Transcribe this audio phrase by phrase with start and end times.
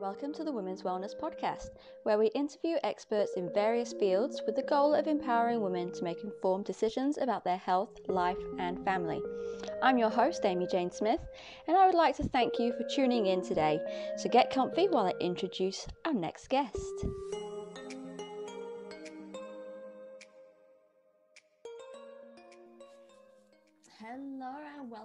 [0.00, 1.72] Welcome to the Women's Wellness Podcast,
[2.04, 6.24] where we interview experts in various fields with the goal of empowering women to make
[6.24, 9.20] informed decisions about their health, life, and family.
[9.82, 11.20] I'm your host, Amy Jane Smith,
[11.68, 13.78] and I would like to thank you for tuning in today.
[14.16, 17.04] So get comfy while I introduce our next guest.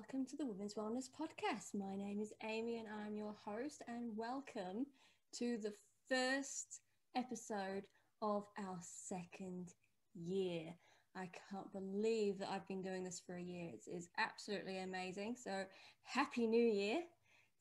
[0.06, 1.74] Welcome to the Women's Wellness Podcast.
[1.74, 4.86] My name is Amy and I'm your host, and welcome
[5.38, 5.74] to the
[6.08, 6.82] first
[7.16, 7.86] episode
[8.22, 9.70] of our second
[10.14, 10.76] year.
[11.16, 13.72] I can't believe that I've been doing this for a year.
[13.74, 15.38] It's, it's absolutely amazing.
[15.44, 15.64] So,
[16.04, 17.00] Happy New Year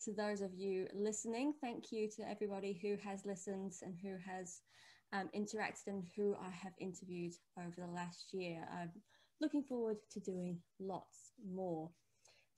[0.04, 1.54] to those of you listening.
[1.62, 4.60] Thank you to everybody who has listened and who has
[5.14, 8.66] um, interacted and who I have interviewed over the last year.
[8.70, 8.90] I'm
[9.40, 11.88] looking forward to doing lots more.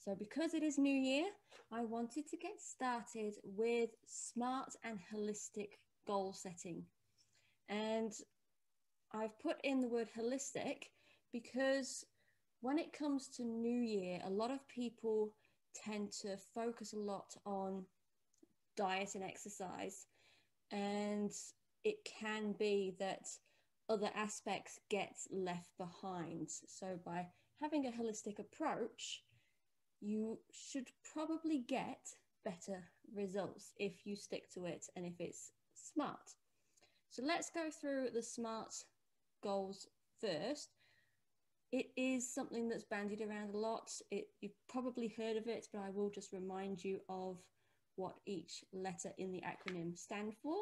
[0.06, 1.24] So, because it is New Year,
[1.73, 5.71] I wanted to get started with smart and holistic
[6.07, 6.85] goal setting.
[7.68, 8.13] And
[9.13, 10.85] I've put in the word holistic
[11.32, 12.04] because
[12.60, 15.32] when it comes to New Year, a lot of people
[15.74, 17.85] tend to focus a lot on
[18.76, 20.07] diet and exercise.
[20.70, 21.32] And
[21.82, 23.26] it can be that
[23.88, 26.48] other aspects get left behind.
[26.68, 27.26] So by
[27.60, 29.24] having a holistic approach,
[30.07, 31.99] you should probably get
[32.45, 36.35] better results if you stick to it and if it's smart.
[37.10, 38.73] So let's go through the SMART
[39.43, 39.88] goals
[40.21, 40.76] first.
[41.73, 43.90] It is something that's bandied around a lot.
[44.13, 47.38] It, you've probably heard of it, but I will just remind you of
[47.96, 50.57] what each letter in the acronym stand for.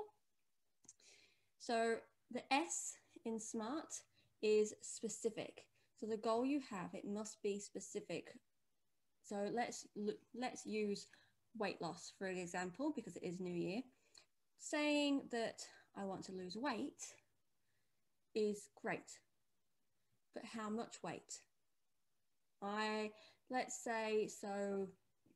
[1.59, 1.97] So
[2.31, 2.95] the S
[3.27, 3.93] in SMART
[4.43, 5.67] is specific.
[6.01, 8.29] So the goal you have, it must be specific.
[9.25, 11.07] So let's look, let's use
[11.59, 13.81] weight loss for an example because it is New Year.
[14.59, 15.63] Saying that
[15.97, 17.03] I want to lose weight
[18.35, 19.19] is great,
[20.35, 21.41] but how much weight?
[22.63, 23.11] I
[23.51, 24.89] let's say so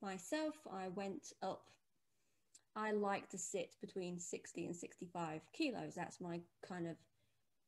[0.03, 0.55] myself.
[0.73, 1.63] I went up.
[2.77, 5.95] I like to sit between 60 and 65 kilos.
[5.95, 6.97] That's my kind of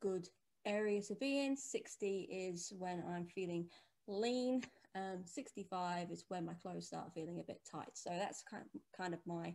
[0.01, 0.29] good
[0.65, 1.57] area to be in.
[1.57, 3.69] 60 is when I'm feeling
[4.07, 4.63] lean.
[4.97, 7.91] Um, 65 is when my clothes start feeling a bit tight.
[7.95, 9.55] So that's kind of, kind of my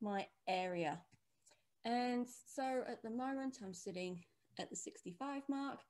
[0.00, 1.00] my area.
[1.84, 4.20] And so at the moment, I'm sitting
[4.58, 5.80] at the 65 mark.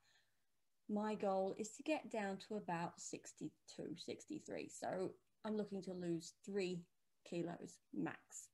[0.88, 3.50] My goal is to get down to about 62,
[3.96, 4.70] 63.
[4.70, 5.10] So
[5.44, 6.82] I'm looking to lose three
[7.28, 8.48] kilos max.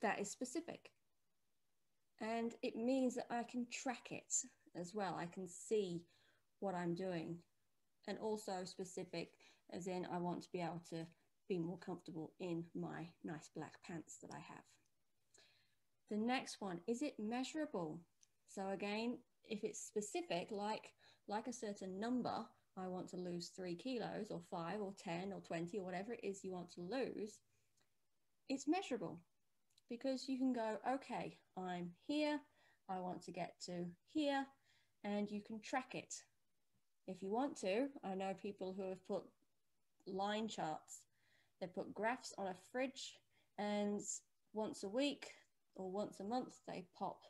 [0.00, 0.90] That is specific.
[2.20, 4.32] And it means that I can track it
[4.76, 5.16] as well.
[5.18, 6.02] I can see
[6.60, 7.38] what I'm doing.
[8.08, 9.30] And also specific,
[9.72, 11.06] as in, I want to be able to
[11.48, 14.64] be more comfortable in my nice black pants that I have.
[16.10, 18.00] The next one, is it measurable?
[18.48, 19.18] So again,
[19.48, 20.90] if it's specific, like,
[21.28, 22.44] like a certain number,
[22.76, 26.20] I want to lose three kilos or five or 10 or 20 or whatever it
[26.22, 27.38] is you want to lose,
[28.48, 29.20] it's measurable
[29.88, 32.40] because you can go, okay, I'm here,
[32.88, 34.46] I want to get to here,
[35.04, 36.14] and you can track it.
[37.12, 39.22] If you want to, I know people who have put
[40.06, 41.02] line charts,
[41.60, 43.18] they put graphs on a fridge,
[43.58, 44.00] and
[44.54, 45.26] once a week
[45.74, 47.20] or once a month, they pop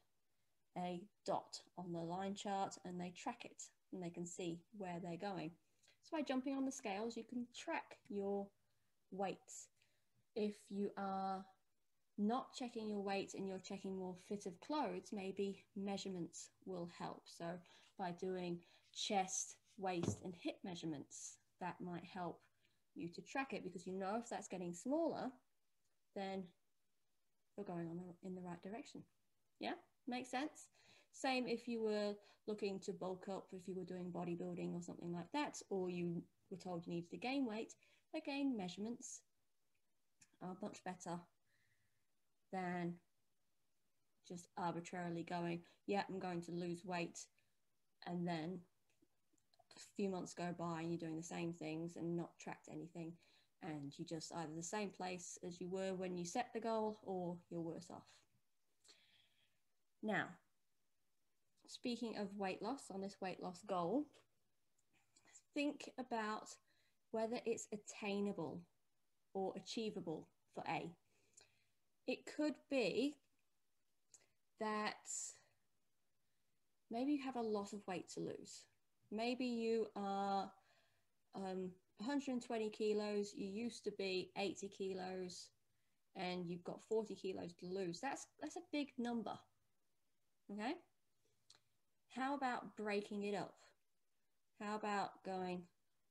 [0.79, 5.01] a dot on the line chart and they track it and they can see where
[5.03, 5.51] they're going.
[6.05, 8.47] So by jumping on the scales, you can track your
[9.11, 9.67] weights.
[10.37, 11.45] If you are
[12.19, 17.23] not checking your weight and you're checking more fit of clothes, maybe measurements will help.
[17.27, 17.47] So
[17.99, 18.61] by doing
[18.95, 22.41] chest, waist and hip measurements, that might help
[22.95, 25.31] you to track it because you know if that's getting smaller,
[26.15, 26.45] then
[27.57, 29.03] you're going on the, in the right direction.
[29.61, 29.75] Yeah,
[30.07, 30.69] makes sense.
[31.13, 32.15] Same if you were
[32.47, 36.23] looking to bulk up, if you were doing bodybuilding or something like that, or you
[36.51, 37.75] were told you needed to gain weight,
[38.17, 39.21] again, measurements
[40.43, 41.19] are much better
[42.53, 42.95] than
[44.29, 47.19] just arbitrarily going, yeah, I'm going to lose weight.
[48.07, 48.61] And then
[49.97, 53.13] few months go by and you're doing the same things and not tracked anything.
[53.63, 56.99] And you're just either the same place as you were when you set the goal
[57.05, 58.07] or you're worse off.
[60.03, 60.27] Now,
[61.67, 64.07] speaking of weight loss on this weight loss goal,
[65.55, 66.49] think about
[67.13, 68.63] whether it's attainable
[69.33, 70.91] or achievable for A
[72.07, 73.17] it could be
[74.61, 75.09] that
[76.91, 78.65] maybe you have a lot of weight to lose.
[79.13, 80.51] Maybe you are
[81.35, 85.49] um, 120 kilos, you used to be 80 kilos,
[86.17, 89.35] and you've got 40 kilos to lose, that's that's a big number.
[90.51, 90.75] Okay?
[92.15, 93.55] How about breaking it up?
[94.61, 95.63] How about going,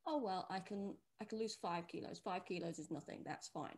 [0.06, 2.21] oh well, I can I can lose five kilos.
[2.24, 3.77] Five kilos is nothing, that's fine.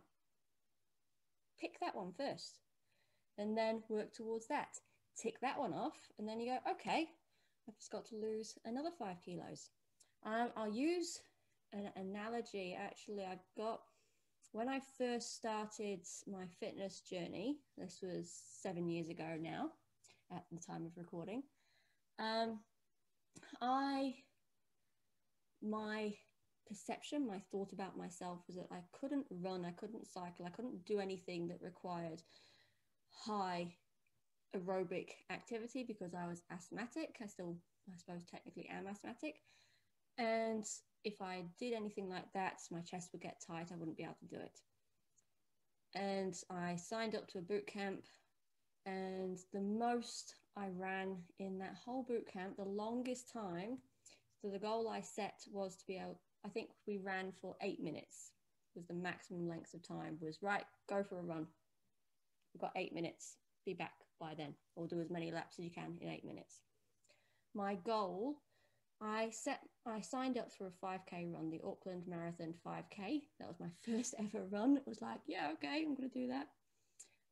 [1.60, 2.60] Pick that one first
[3.38, 4.80] and then work towards that.
[5.18, 7.08] Tick that one off, and then you go, okay,
[7.68, 9.70] I've just got to lose another five kilos.
[10.26, 11.22] Um, I'll use
[11.72, 12.78] an analogy.
[12.80, 13.82] Actually, I've got
[14.52, 16.02] when I first started
[16.32, 18.32] my fitness journey, this was
[18.62, 19.72] seven years ago now
[20.32, 21.42] at the time of recording.
[22.20, 22.60] Um,
[23.62, 24.14] I,
[25.64, 26.14] my
[26.68, 30.86] perception, my thought about myself was that I couldn't run, I couldn't cycle, I couldn't
[30.86, 32.22] do anything that required
[33.10, 33.74] high
[34.56, 37.18] aerobic activity because I was asthmatic.
[37.22, 37.56] I still,
[37.92, 39.42] I suppose, technically am asthmatic.
[40.18, 40.66] And
[41.04, 43.70] if I did anything like that, my chest would get tight.
[43.72, 44.60] I wouldn't be able to do it.
[45.96, 48.04] And I signed up to a boot camp.
[48.86, 53.78] And the most I ran in that whole boot camp, the longest time,
[54.42, 57.82] so the goal I set was to be able, I think we ran for eight
[57.82, 58.32] minutes
[58.76, 61.48] was the maximum length of time was right, go for a run.
[62.54, 65.72] We've got eight minutes, be back by then, or do as many laps as you
[65.72, 66.62] can in eight minutes.
[67.54, 68.38] My goal
[69.04, 73.22] I set I signed up for a 5k run, the Auckland Marathon 5k.
[73.40, 74.78] That was my first ever run.
[74.78, 76.48] It was like, yeah, okay, I'm to do that.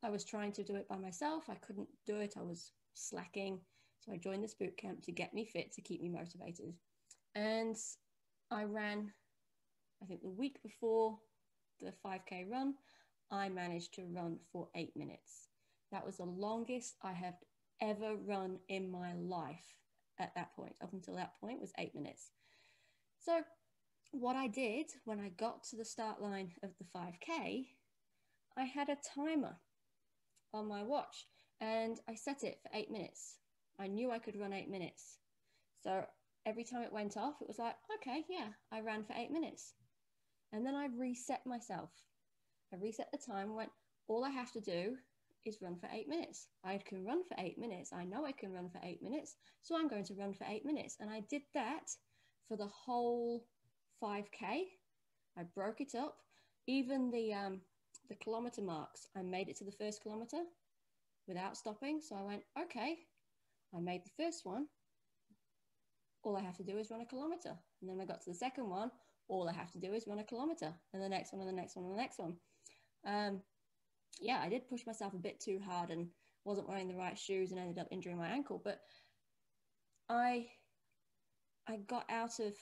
[0.02, 1.44] I was trying to do it by myself.
[1.48, 2.34] I couldn't do it.
[2.38, 3.60] I was slacking.
[4.00, 6.74] So I joined this boot camp to get me fit, to keep me motivated.
[7.34, 7.76] And
[8.50, 9.10] I ran,
[10.02, 11.16] I think the week before
[11.80, 12.74] the 5k run,
[13.30, 15.48] I managed to run for eight minutes.
[15.92, 17.34] That was the longest I have
[17.80, 19.76] ever run in my life
[20.18, 20.74] at that point.
[20.82, 22.30] Up until that point was eight minutes.
[23.18, 23.42] So
[24.10, 27.66] what I did when I got to the start line of the 5K,
[28.56, 29.56] I had a timer
[30.54, 31.26] on my watch
[31.60, 33.36] and I set it for eight minutes.
[33.78, 35.18] I knew I could run eight minutes.
[35.82, 36.04] So
[36.46, 39.74] every time it went off, it was like, okay, yeah, I ran for eight minutes.
[40.52, 41.90] And then I reset myself.
[42.72, 43.70] I reset the time went,
[44.08, 44.96] all I have to do
[45.46, 46.46] is run for eight minutes.
[46.64, 47.92] I can run for eight minutes.
[47.92, 49.36] I know I can run for eight minutes.
[49.62, 50.96] So I'm going to run for eight minutes.
[51.00, 51.90] And I did that
[52.48, 53.44] for the whole
[54.02, 54.64] 5K.
[55.38, 56.16] I broke it up.
[56.66, 57.60] Even the, um,
[58.08, 60.38] the kilometer marks, I made it to the first kilometer
[61.26, 62.00] without stopping.
[62.00, 62.98] So I went, okay,
[63.74, 64.66] I made the first one.
[66.22, 67.56] All I have to do is run a kilometer.
[67.80, 68.90] And then I got to the second one.
[69.28, 70.72] All I have to do is run a kilometer.
[70.92, 72.36] And the next one, and the next one, and the next one.
[73.04, 73.40] Um,
[74.20, 76.08] yeah, I did push myself a bit too hard and
[76.44, 78.60] wasn't wearing the right shoes and ended up injuring my ankle.
[78.62, 78.80] But
[80.08, 80.46] I
[81.68, 82.54] I got out of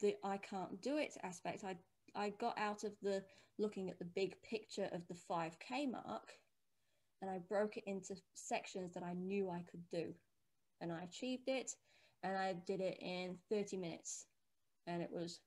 [0.00, 1.64] the I can't do it aspect.
[1.64, 1.76] I
[2.14, 3.22] I got out of the
[3.58, 6.32] looking at the big picture of the 5k mark
[7.22, 10.12] and I broke it into sections that I knew I could do.
[10.80, 11.70] And I achieved it
[12.22, 14.26] and I did it in 30 minutes.
[14.86, 15.40] And it was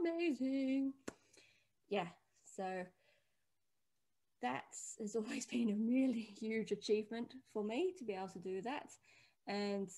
[0.00, 0.92] amazing.
[1.88, 2.08] Yeah.
[2.44, 2.84] So
[4.42, 4.64] that
[4.98, 8.90] has always been a really huge achievement for me to be able to do that.
[9.46, 9.90] And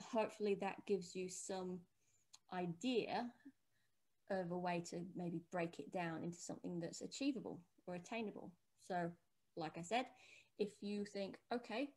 [0.00, 1.78] hopefully that gives you some
[2.52, 3.26] idea
[4.30, 8.50] of a way to maybe break it down into something that's achievable or attainable.
[8.78, 9.10] So,
[9.56, 10.06] like I said,
[10.58, 11.90] if you think, okay,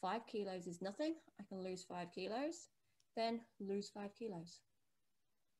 [0.00, 2.68] five kilos is nothing, I can lose five kilos,
[3.16, 4.60] then lose five kilos.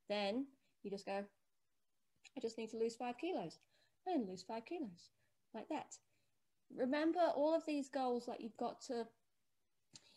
[0.09, 0.47] Then
[0.83, 1.25] you just go,
[2.37, 3.59] I just need to lose five kilos
[4.07, 5.11] and lose five kilos
[5.55, 5.97] like that.
[6.77, 9.07] Remember all of these goals, like you've got to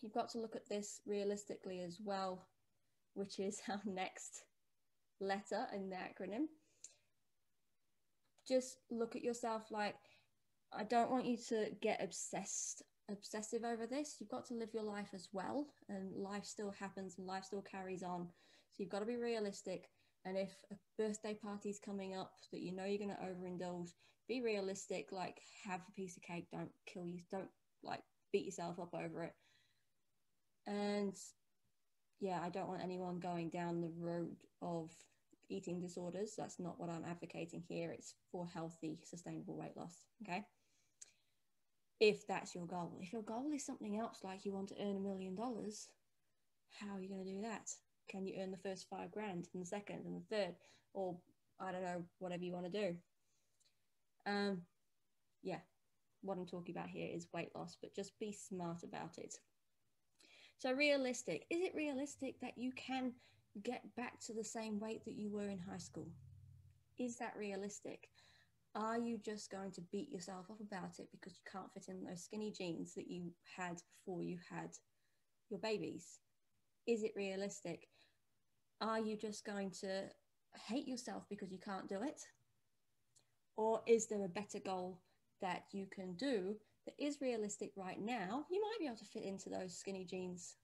[0.02, 2.48] you've got to look at this realistically as well,
[3.14, 4.44] which is our next
[5.20, 6.46] letter in the acronym.
[8.48, 9.96] Just look at yourself like
[10.72, 14.16] I don't want you to get obsessed obsessive over this.
[14.20, 17.62] You've got to live your life as well and life still happens and life still
[17.62, 18.28] carries on.
[18.72, 19.90] So you've got to be realistic
[20.26, 23.92] and if a birthday party's coming up that you know you're going to overindulge,
[24.28, 25.12] be realistic.
[25.12, 26.48] Like, have a piece of cake.
[26.52, 27.20] Don't kill you.
[27.32, 27.50] Don't
[27.84, 28.02] like
[28.34, 29.34] beat yourself up over it.
[30.68, 31.16] And
[32.20, 34.90] yeah, I don't want anyone going down the road of
[35.50, 36.34] eating disorders.
[36.36, 37.92] That's not what I'm advocating here.
[37.92, 40.06] It's for healthy, sustainable weight loss.
[40.24, 40.44] Okay.
[42.00, 44.98] If that's your goal, if your goal is something else, like you want to earn
[44.98, 45.88] a million dollars,
[46.80, 47.70] how are you going to do that?
[48.10, 50.56] Can you earn the first five grand and the second and the third?
[50.94, 51.18] Or
[51.60, 52.96] i don't know whatever you want to do.
[54.26, 54.62] Um
[55.44, 55.60] yeah
[56.22, 59.36] what i'm talking about here is weight loss but just be smart about it.
[60.58, 61.46] So realistic.
[61.50, 63.14] Is it realistic that you can
[63.64, 66.08] get back to the same weight that you were in high school?
[66.98, 68.10] Is that realistic?
[68.74, 72.04] Are you just going to beat yourself up about it because you can't fit in
[72.04, 74.72] those skinny jeans that you had before you had
[75.50, 76.20] your babies?
[76.88, 77.88] Is it realistic?
[78.82, 80.04] Are you just going to
[80.68, 82.22] hate yourself because you can't do it?
[83.58, 85.02] Or is there a better goal
[85.42, 88.46] that you can do that is realistic right now?
[88.52, 90.56] You might be able to fit into those skinny jeans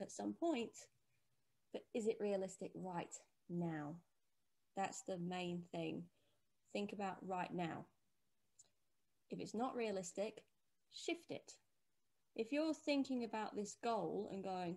[0.00, 0.72] at some point,
[1.72, 3.14] but is it realistic right
[3.48, 3.94] now?
[4.76, 6.02] That's the main thing.
[6.72, 7.86] Think about right now.
[9.30, 10.42] If it's not realistic,
[10.92, 11.52] shift it.
[12.34, 14.76] If you're thinking about this goal and going,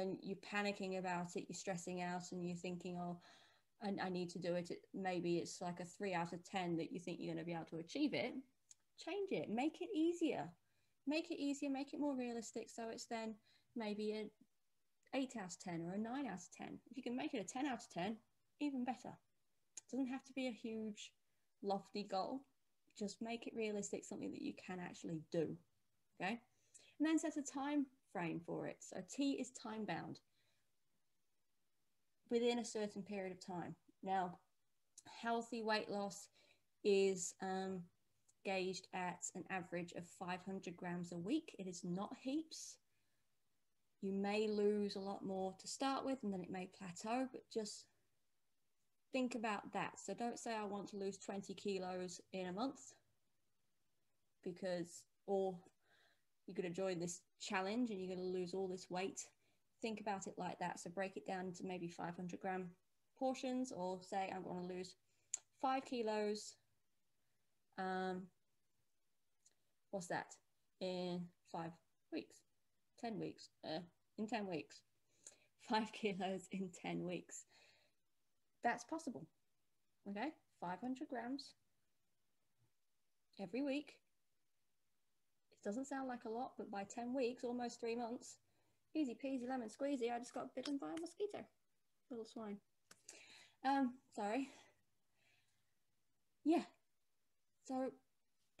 [0.00, 3.18] and you're panicking about it, you're stressing out, and you're thinking, oh,
[3.82, 4.70] I, I need to do it.
[4.70, 4.78] it.
[4.94, 7.54] Maybe it's like a three out of 10 that you think you're going to be
[7.54, 8.34] able to achieve it.
[9.04, 10.48] Change it, make it easier.
[11.06, 12.68] Make it easier, make it more realistic.
[12.68, 13.34] So it's then
[13.74, 14.30] maybe an
[15.14, 16.78] 8 out of 10 or a 9 out of 10.
[16.90, 18.16] If you can make it a 10 out of 10,
[18.60, 19.08] even better.
[19.08, 21.12] It doesn't have to be a huge,
[21.62, 22.42] lofty goal.
[22.98, 25.56] Just make it realistic, something that you can actually do.
[26.20, 26.38] Okay.
[26.98, 28.78] And then set a time frame for it.
[28.80, 30.20] So T is time bound
[32.30, 33.74] within a certain period of time.
[34.02, 34.38] Now,
[35.20, 36.28] healthy weight loss
[36.84, 37.82] is um,
[38.44, 41.54] gauged at an average of 500 grams a week.
[41.58, 42.76] It is not heaps.
[44.00, 47.42] You may lose a lot more to start with and then it may plateau, but
[47.52, 47.84] just
[49.12, 50.00] think about that.
[50.02, 52.94] So don't say, I want to lose 20 kilos in a month
[54.42, 55.58] because, or
[56.50, 59.20] you're going to join this challenge and you're going to lose all this weight.
[59.80, 60.80] Think about it like that.
[60.80, 62.70] So break it down into maybe 500 gram
[63.18, 64.96] portions or say, I'm going to lose
[65.62, 66.56] five kilos.
[67.78, 68.22] Um,
[69.90, 70.26] what's that?
[70.80, 71.72] In five
[72.12, 72.36] weeks,
[73.00, 73.80] 10 weeks, uh,
[74.18, 74.80] in 10 weeks,
[75.68, 77.44] five kilos in 10 weeks
[78.62, 79.26] that's possible.
[80.08, 80.30] Okay,
[80.60, 81.54] 500 grams
[83.40, 83.99] every week.
[85.64, 88.36] Doesn't sound like a lot, but by 10 weeks, almost three months,
[88.94, 91.44] easy peasy lemon squeezy, I just got bitten by a mosquito.
[92.10, 92.56] Little swine.
[93.64, 94.48] Um, sorry.
[96.44, 96.62] Yeah.
[97.66, 97.90] So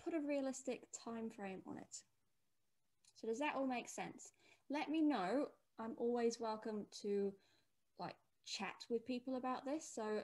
[0.04, 1.96] put a realistic time frame on it.
[3.16, 4.32] So does that all make sense?
[4.68, 5.46] Let me know.
[5.78, 7.32] I'm always welcome to
[7.98, 8.14] like
[8.46, 9.90] chat with people about this.
[9.92, 10.22] So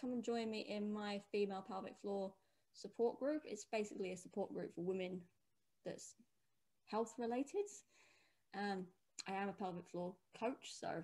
[0.00, 2.32] come and join me in my female pelvic floor
[2.74, 3.42] support group.
[3.44, 5.20] It's basically a support group for women
[5.84, 6.14] that's
[6.86, 7.66] health related.
[8.58, 8.86] Um,
[9.28, 11.02] I am a pelvic floor coach, so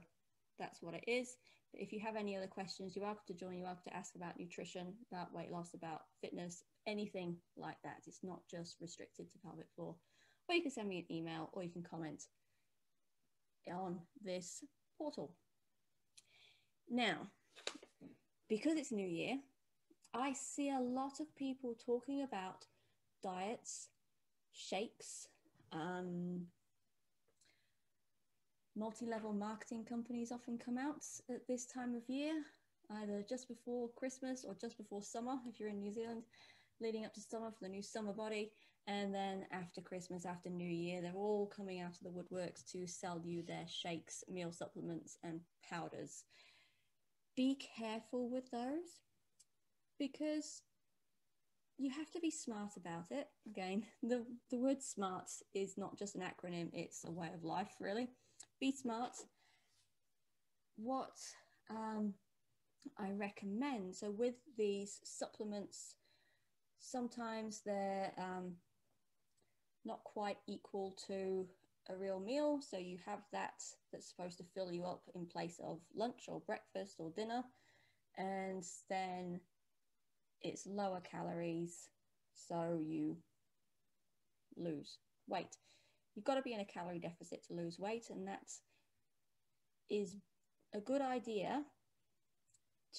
[0.58, 1.36] that's what it is.
[1.72, 3.56] But if you have any other questions, you're welcome to join.
[3.56, 8.02] You're welcome to ask about nutrition, about weight loss, about fitness, anything like that.
[8.06, 9.94] It's not just restricted to pelvic floor.
[10.48, 12.24] Or you can send me an email or you can comment
[13.72, 14.64] on this
[14.98, 15.32] portal.
[16.88, 17.28] Now,
[18.48, 19.38] because it's New Year,
[20.12, 22.66] I see a lot of people talking about
[23.22, 23.88] diets,
[24.52, 25.28] shakes,
[25.72, 26.46] um,
[28.76, 32.34] multi level marketing companies often come out at this time of year,
[32.90, 36.22] either just before Christmas or just before summer, if you're in New Zealand,
[36.80, 38.52] leading up to summer for the new summer body.
[38.86, 42.86] And then after Christmas, after New Year, they're all coming out of the woodworks to
[42.86, 46.24] sell you their shakes, meal supplements, and powders
[47.36, 49.00] be careful with those
[49.98, 50.62] because
[51.80, 53.28] you have to be smart about it.
[53.46, 57.74] Again, the, the word smart is not just an acronym, it's a way of life,
[57.80, 58.08] really.
[58.60, 59.16] Be smart.
[60.76, 61.16] What
[61.70, 62.14] um,
[62.98, 65.94] I recommend, so with these supplements,
[66.78, 68.52] sometimes they're um,
[69.84, 71.46] not quite equal to
[71.88, 72.60] a real meal.
[72.60, 76.40] So you have that that's supposed to fill you up in place of lunch or
[76.40, 77.42] breakfast or dinner.
[78.18, 79.40] And then
[80.50, 81.88] it's lower calories.
[82.34, 83.16] So you
[84.56, 85.56] lose weight.
[86.14, 88.10] You've got to be in a calorie deficit to lose weight.
[88.10, 88.50] And that
[89.88, 90.16] is
[90.74, 91.62] a good idea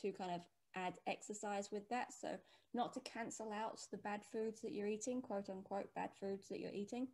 [0.01, 0.41] to kind of
[0.75, 2.13] add exercise with that.
[2.13, 2.29] So
[2.73, 6.59] not to cancel out the bad foods that you're eating, quote unquote, bad foods that
[6.59, 7.07] you're eating,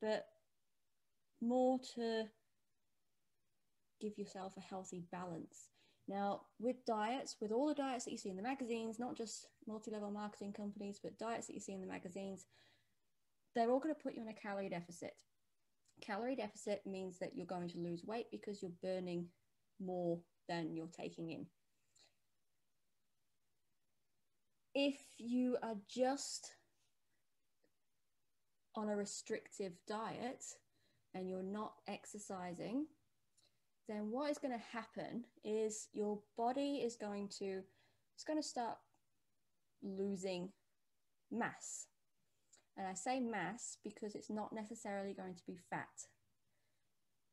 [0.00, 0.26] but
[1.42, 2.24] more to
[4.00, 5.68] give yourself a healthy balance.
[6.10, 9.46] Now, with diets, with all the diets that you see in the magazines, not just
[9.68, 12.46] multi level marketing companies, but diets that you see in the magazines,
[13.54, 15.12] they're all going to put you in a calorie deficit.
[16.00, 19.28] Calorie deficit means that you're going to lose weight because you're burning
[19.80, 21.46] more than you're taking in.
[24.74, 26.54] If you are just
[28.74, 30.44] on a restrictive diet,
[31.14, 32.86] and you're not exercising,
[33.88, 37.62] then what is going to happen is your body is going to
[38.14, 38.76] it's going to start
[39.82, 40.50] losing
[41.30, 41.86] mass.
[42.76, 45.88] And I say mass because it's not necessarily going to be fat.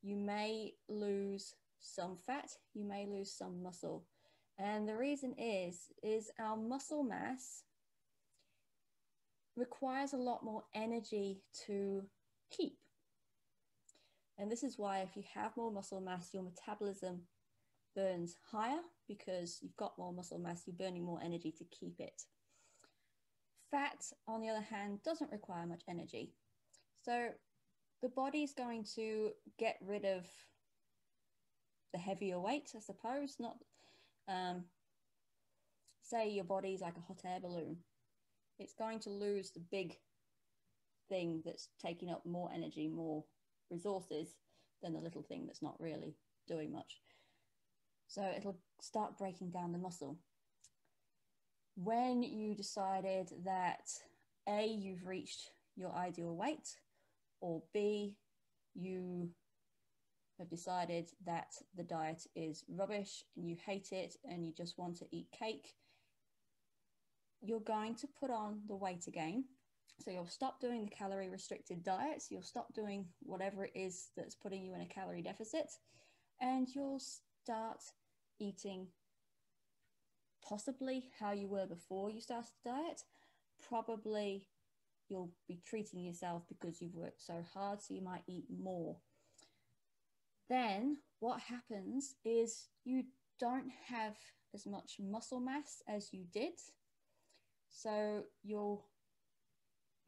[0.02, 4.04] You may lose some fat, you may lose some muscle.
[4.58, 7.62] And the reason is, is our muscle mass
[9.56, 12.02] requires a lot more energy to
[12.50, 12.77] keep.
[14.38, 17.22] And this is why if you have more muscle mass, your metabolism
[17.96, 22.22] burns higher because you've got more muscle mass, you're burning more energy to keep it.
[23.70, 26.32] Fat, on the other hand, doesn't require much energy.
[27.04, 27.30] So
[28.00, 30.24] the body's going to get rid of
[31.92, 33.36] the heavier weight, I suppose.
[33.40, 33.56] Not,
[34.28, 34.64] um,
[36.02, 37.78] say your body's like a hot air balloon.
[38.58, 39.96] It's going to lose the big
[41.08, 43.24] thing that's taking up more energy, more
[43.70, 44.34] resources
[44.82, 47.00] than the little thing that's not really doing much.
[48.06, 50.18] So it'll start breaking down the muscle.
[51.76, 53.88] When you decided that
[54.48, 56.76] A, you've reached your ideal weight,
[57.40, 58.16] or B,
[58.74, 59.30] you
[60.38, 64.96] have decided that the diet is rubbish and you hate it and you just want
[64.96, 65.74] to eat cake,
[67.42, 69.44] you're going to put on the weight again.
[70.00, 74.34] So you'll stop doing the calorie restricted diets, you'll stop doing whatever it is that's
[74.34, 75.70] putting you in a calorie deficit,
[76.40, 77.02] and you'll
[77.42, 77.82] start
[78.38, 78.88] eating
[80.46, 83.02] possibly how you were before you started the diet.
[83.68, 84.46] Probably
[85.08, 88.96] you'll be treating yourself because you've worked so hard, so you might eat more.
[90.48, 93.04] Then what happens is you
[93.40, 94.16] don't have
[94.54, 96.52] as much muscle mass as you did.
[97.68, 98.84] So you'll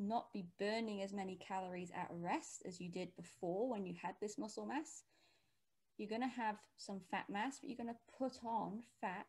[0.01, 4.15] not be burning as many calories at rest as you did before when you had
[4.21, 5.03] this muscle mass.
[5.99, 9.27] You're going to have some fat mass, but you're going to put on fat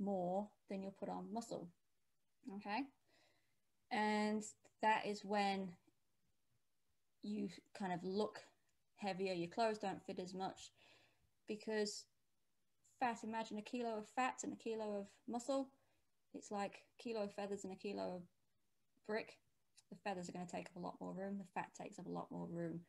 [0.00, 1.68] more than you'll put on muscle.
[2.56, 2.80] Okay.
[3.92, 4.42] And
[4.82, 5.68] that is when
[7.22, 7.48] you
[7.78, 8.40] kind of look
[8.96, 10.72] heavier, your clothes don't fit as much
[11.46, 12.04] because
[13.00, 15.68] fat, imagine a kilo of fat and a kilo of muscle.
[16.34, 18.22] It's like kilo of feathers and a kilo of
[19.08, 19.38] brick.
[19.90, 22.06] The feathers are going to take up a lot more room, the fat takes up
[22.06, 22.80] a lot more room.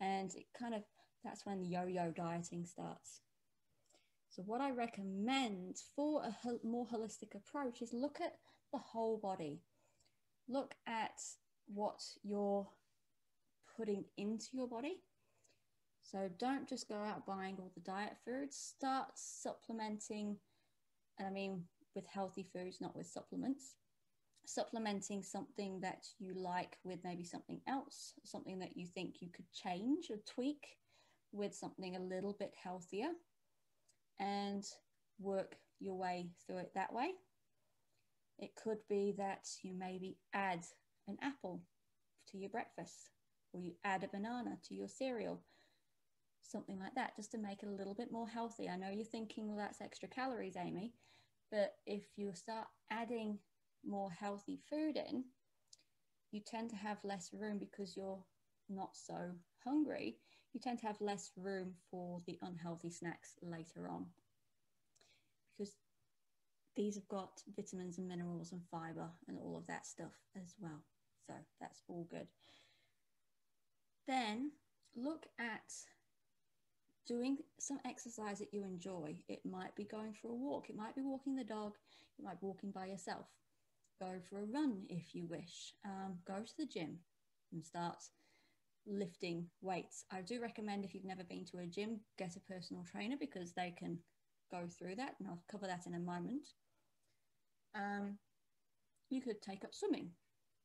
[0.00, 0.82] And it kind of,
[1.24, 3.22] that's when the yo yo dieting starts.
[4.28, 6.34] So, what I recommend for a
[6.66, 8.34] more holistic approach is look at
[8.72, 9.62] the whole body
[10.48, 11.20] look at
[11.66, 12.66] what you're
[13.76, 15.00] putting into your body.
[16.02, 18.56] So don't just go out buying all the diet foods.
[18.56, 20.36] Start supplementing,
[21.18, 23.76] and I mean with healthy foods, not with supplements.
[24.44, 29.50] Supplementing something that you like with maybe something else, something that you think you could
[29.52, 30.78] change or tweak
[31.32, 33.08] with something a little bit healthier
[34.18, 34.64] and
[35.18, 37.12] work your way through it that way.
[38.38, 40.64] It could be that you maybe add
[41.06, 41.62] an apple
[42.30, 43.10] to your breakfast,
[43.52, 45.40] or you add a banana to your cereal,
[46.42, 48.68] something like that, just to make it a little bit more healthy.
[48.68, 50.92] I know you're thinking, well, that's extra calories, Amy,
[51.50, 53.38] but if you start adding
[53.86, 55.24] more healthy food in,
[56.30, 58.22] you tend to have less room because you're
[58.68, 59.32] not so
[59.64, 60.16] hungry.
[60.52, 64.06] You tend to have less room for the unhealthy snacks later on
[65.56, 65.74] because
[66.76, 70.82] these have got vitamins and minerals and fiber and all of that stuff as well.
[71.26, 72.26] So that's all good.
[74.06, 74.52] Then
[74.96, 75.72] look at
[77.06, 79.16] doing some exercise that you enjoy.
[79.28, 81.74] It might be going for a walk, it might be walking the dog,
[82.18, 83.26] it might be walking by yourself.
[84.02, 85.74] Go for a run if you wish.
[85.84, 86.98] Um, go to the gym
[87.52, 87.98] and start
[88.84, 90.04] lifting weights.
[90.10, 93.52] I do recommend if you've never been to a gym, get a personal trainer because
[93.52, 93.98] they can
[94.50, 96.48] go through that, and I'll cover that in a moment.
[97.76, 98.18] Um,
[99.08, 100.10] you could take up swimming.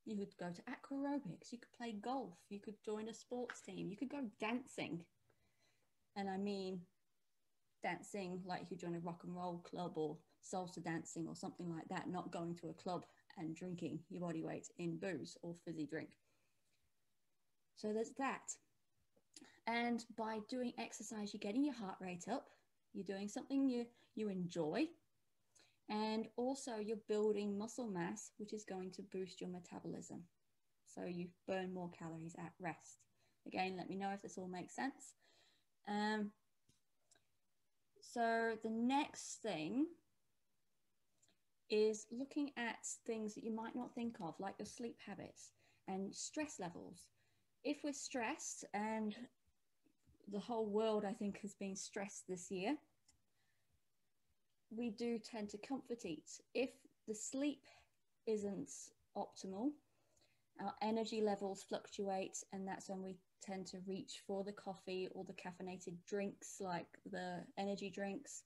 [0.05, 1.51] You could go to aquarobics.
[1.51, 2.39] You could play golf.
[2.49, 3.91] You could join a sports team.
[3.91, 5.01] You could go dancing.
[6.15, 6.79] And I mean,
[7.83, 11.87] dancing like you join a rock and roll club or salsa dancing or something like
[11.89, 13.05] that, not going to a club
[13.37, 16.09] and drinking your body weight in booze or fizzy drink.
[17.75, 18.51] So there's that.
[19.67, 22.47] And by doing exercise, you're getting your heart rate up.
[22.93, 24.85] You're doing something you, you enjoy.
[25.89, 30.23] And also, you're building muscle mass, which is going to boost your metabolism.
[30.85, 33.03] So you burn more calories at rest.
[33.45, 35.13] Again, let me know if this all makes sense.
[35.87, 36.31] Um,
[38.01, 39.85] so the next thing
[41.69, 45.51] is looking at things that you might not think of, like your sleep habits
[45.87, 47.07] and stress levels.
[47.63, 49.15] If we're stressed, and
[50.31, 52.77] the whole world, I think, has been stressed this year,
[54.69, 56.41] we do tend to comfort eat.
[56.53, 56.71] If
[57.07, 57.63] the sleep
[58.25, 58.71] isn't
[59.15, 59.71] optimal,
[60.61, 65.23] our energy levels fluctuate, and that's when we tend to reach for the coffee or
[65.23, 68.43] the caffeinated drinks like the energy drinks,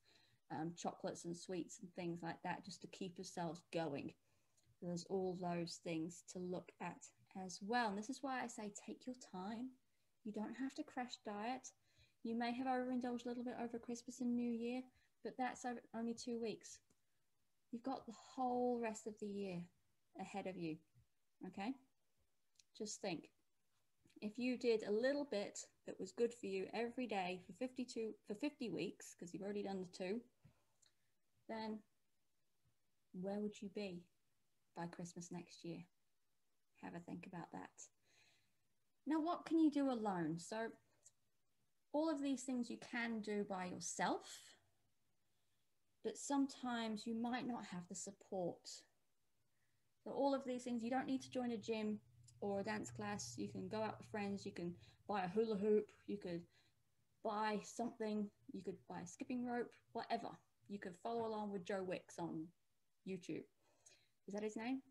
[0.52, 4.14] um, chocolates and sweets and things like that, just to keep ourselves going.
[4.82, 7.06] There's all those things to look at
[7.46, 7.90] as well.
[7.90, 9.70] And this is why I say take your time.
[10.24, 11.70] You don't have to crash diet.
[12.24, 14.82] You may have overindulged a little bit over Christmas and New Year,
[15.24, 16.80] but that's only two weeks.
[17.72, 19.62] You've got the whole rest of the year
[20.20, 20.78] ahead of you.
[21.48, 21.74] Okay?
[22.78, 23.30] Just think
[24.22, 28.12] if you did a little bit that was good for you every day for 52
[28.28, 30.22] for 50 weeks because you've already done the two
[31.52, 31.80] then
[33.14, 34.04] where would you be
[34.76, 35.80] by christmas next year
[36.82, 37.70] have a think about that
[39.06, 40.68] now what can you do alone so
[41.94, 44.40] all of these things you can do by yourself
[46.04, 48.70] but sometimes you might not have the support
[50.04, 52.00] so all of these things you don't need to join a gym
[52.42, 53.36] or a dance class.
[53.38, 54.46] You can go out with friends.
[54.46, 54.74] You can
[55.08, 55.86] buy a hula hoop.
[56.08, 56.42] You could
[57.24, 58.28] buy something.
[58.52, 60.30] You could buy a skipping rope, whatever.
[60.72, 62.48] You could follow along with Joe Wicks on
[63.06, 63.44] YouTube.
[64.26, 64.82] Is that his name?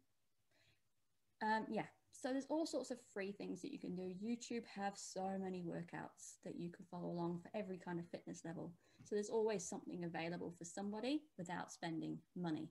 [1.43, 1.87] Um, yeah.
[2.13, 4.13] So there's all sorts of free things that you can do.
[4.23, 8.43] YouTube have so many workouts that you can follow along for every kind of fitness
[8.45, 8.75] level.
[9.05, 12.69] So there's always something available for somebody without spending money.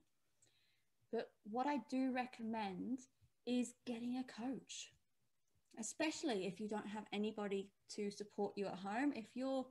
[1.11, 2.99] But what I do recommend
[3.47, 4.91] is getting a coach,
[5.79, 9.13] especially if you don't have anybody to support you at home.
[9.15, 9.65] If you're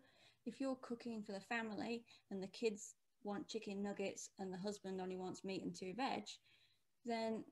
[0.45, 5.01] if you're cooking for the family and the kids want chicken nuggets and the husband
[5.01, 6.25] only wants meat and two veg,
[7.05, 7.45] then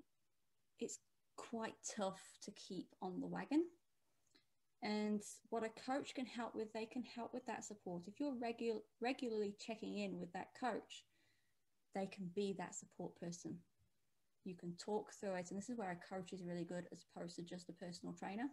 [0.79, 0.99] it's
[1.37, 3.65] quite tough to keep on the wagon.
[4.83, 8.03] And what a coach can help with, they can help with that support.
[8.07, 11.05] If you're regu- regularly checking in with that coach,
[11.95, 13.59] they can be that support person
[14.47, 15.51] you can talk through it.
[15.51, 18.15] And this is where a coach is really good as opposed to just a personal
[18.15, 18.47] trainer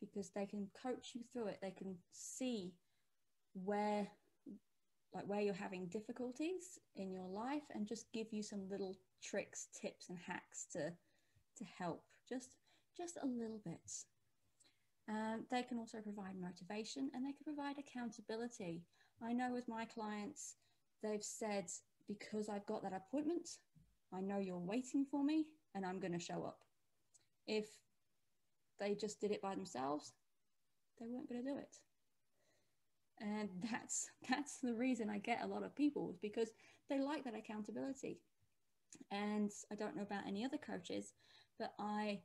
[0.00, 1.58] because they can coach you through it.
[1.62, 2.74] They can see
[3.54, 4.08] where
[5.12, 9.68] like where you're having difficulties in your life and just give you some little tricks,
[9.80, 10.92] tips and hacks to
[11.58, 12.50] to help just
[12.96, 13.90] just a little bit.
[15.08, 18.82] Um, they can also provide motivation and they can provide accountability.
[19.22, 20.54] I know with my clients,
[21.02, 21.66] they've said
[22.06, 23.48] because I've got that appointment,
[24.12, 26.60] I know you're waiting for me and I'm going to show up.
[27.46, 27.66] If
[28.78, 30.12] they just did it by themselves,
[30.98, 31.76] they weren't going to do it.
[33.20, 36.50] And that's that's the reason I get a lot of people because
[36.88, 38.20] they like that accountability.
[39.10, 41.12] And I don't know about any other coaches,
[41.58, 42.20] but I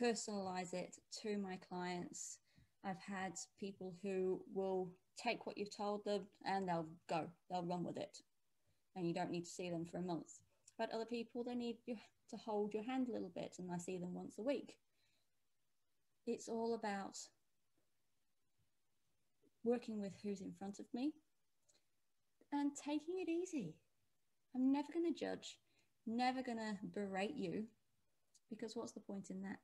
[0.00, 2.38] personalize it to my clients.
[2.84, 7.84] I've had people who will take what you've told them and they'll go, they'll run
[7.84, 8.18] with it.
[8.96, 10.38] And you don't need to see them for a month.
[10.78, 11.96] But other people, they need you
[12.30, 14.76] to hold your hand a little bit, and I see them once a week.
[16.26, 17.18] It's all about
[19.64, 21.12] working with who's in front of me
[22.52, 23.74] and taking it easy.
[24.54, 25.58] I'm never going to judge,
[26.06, 27.64] never going to berate you
[28.50, 29.60] because what's the point in that?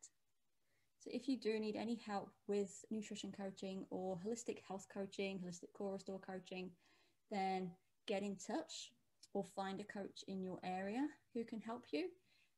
[1.01, 5.73] So, if you do need any help with nutrition coaching or holistic health coaching, holistic
[5.77, 6.71] core restore coaching,
[7.31, 7.71] then
[8.07, 8.91] get in touch
[9.35, 12.09] or find a coach in your area who can help you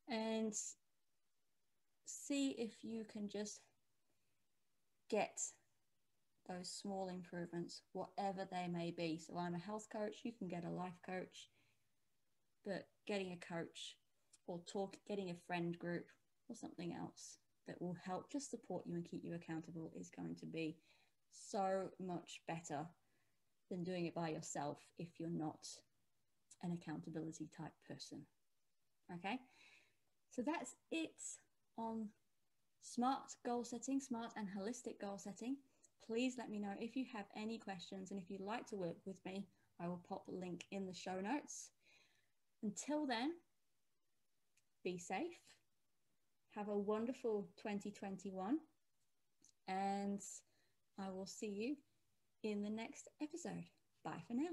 [0.08, 0.54] and
[2.06, 3.60] see if you can just
[5.10, 5.40] get
[6.50, 9.18] those small improvements, whatever they may be.
[9.18, 11.48] So, I'm a health coach, you can get a life coach,
[12.64, 13.96] but getting a coach
[14.46, 16.06] or talk, getting a friend group
[16.48, 20.34] or something else that will help just support you and keep you accountable is going
[20.40, 20.76] to be
[21.30, 22.86] so much better
[23.70, 25.66] than doing it by yourself if you're not
[26.62, 28.22] an accountability type person.
[29.14, 29.38] Okay,
[30.30, 31.14] so that's it
[31.78, 32.08] on
[32.82, 35.56] smart goal setting, smart and holistic goal setting.
[36.10, 38.96] Please let me know if you have any questions and if you'd like to work
[39.06, 39.46] with me,
[39.80, 41.70] I will pop a link in the show notes.
[42.64, 43.30] Until then,
[44.82, 45.38] be safe,
[46.56, 48.58] have a wonderful 2021,
[49.68, 50.20] and
[50.98, 51.76] I will see you
[52.42, 53.66] in the next episode.
[54.04, 54.50] Bye for now.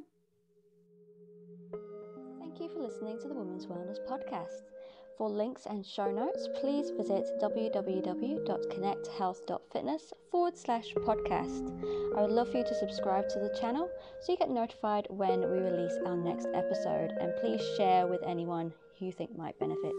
[2.40, 4.77] Thank you for listening to the Women's Wellness Podcast.
[5.18, 12.16] For links and show notes, please visit www.connecthealth.fitness forward slash podcast.
[12.16, 13.90] I would love for you to subscribe to the channel
[14.22, 18.72] so you get notified when we release our next episode and please share with anyone
[19.00, 19.96] you think might benefit.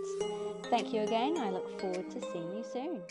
[0.70, 1.36] Thank you again.
[1.38, 3.02] I look forward to seeing you soon.